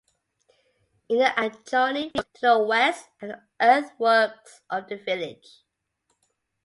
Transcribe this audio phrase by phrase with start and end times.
[1.09, 5.61] In the adjoining field to the west are the earthworks of the village.